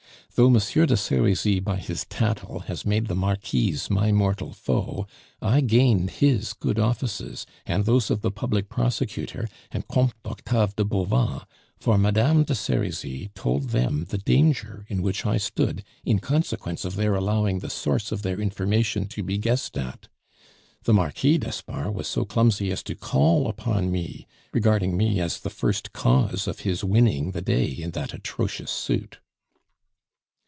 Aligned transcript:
"Though 0.35 0.47
M. 0.47 0.53
de 0.53 0.95
Serizy 0.97 1.59
by 1.59 1.75
his 1.75 2.05
tattle 2.05 2.61
has 2.61 2.85
made 2.85 3.07
the 3.07 3.15
Marquise 3.15 3.89
my 3.91 4.11
mortal 4.13 4.53
foe, 4.53 5.05
I 5.41 5.59
gained 5.61 6.09
his 6.09 6.53
good 6.53 6.79
offices, 6.79 7.45
and 7.65 7.83
those 7.85 8.09
of 8.09 8.21
the 8.21 8.31
Public 8.31 8.69
Prosecutor, 8.69 9.49
and 9.73 9.87
Comte 9.89 10.13
Octave 10.23 10.73
de 10.77 10.85
Bauvan; 10.85 11.41
for 11.77 11.97
Madame 11.97 12.43
de 12.45 12.55
Serizy 12.55 13.29
told 13.35 13.69
them 13.69 14.05
the 14.05 14.17
danger 14.17 14.85
in 14.87 15.01
which 15.03 15.25
I 15.25 15.35
stood 15.37 15.83
in 16.05 16.17
consequence 16.19 16.85
of 16.85 16.95
their 16.95 17.13
allowing 17.13 17.59
the 17.59 17.69
source 17.69 18.11
of 18.13 18.21
their 18.21 18.39
information 18.39 19.07
to 19.09 19.21
be 19.23 19.37
guessed 19.37 19.77
at. 19.77 20.07
The 20.85 20.93
Marquis 20.93 21.37
d'Espard 21.39 21.93
was 21.93 22.07
so 22.07 22.23
clumsy 22.23 22.71
as 22.71 22.81
to 22.83 22.95
call 22.95 23.47
upon 23.49 23.91
me, 23.91 24.25
regarding 24.53 24.95
me 24.97 25.19
as 25.19 25.41
the 25.41 25.49
first 25.51 25.91
cause 25.91 26.47
of 26.47 26.61
his 26.61 26.85
winning 26.85 27.31
the 27.31 27.41
day 27.41 27.65
in 27.67 27.91
that 27.91 28.13
atrocious 28.13 28.71
suit." 28.71 29.19